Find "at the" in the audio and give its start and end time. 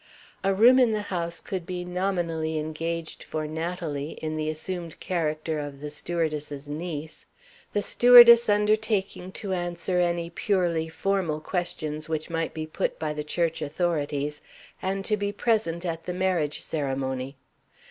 15.85-16.15